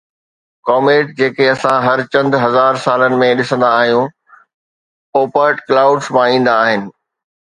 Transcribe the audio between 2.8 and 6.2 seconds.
سالن ۾ ڏسندا آهيون، اهي ”اوپرٽ ڪلائوڊس“